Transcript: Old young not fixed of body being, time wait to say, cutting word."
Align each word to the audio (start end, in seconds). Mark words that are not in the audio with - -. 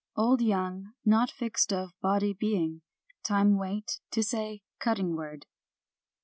Old 0.15 0.41
young 0.41 0.93
not 1.05 1.29
fixed 1.29 1.71
of 1.71 1.91
body 2.01 2.33
being, 2.33 2.81
time 3.23 3.59
wait 3.59 3.99
to 4.09 4.23
say, 4.23 4.63
cutting 4.79 5.15
word." 5.15 5.45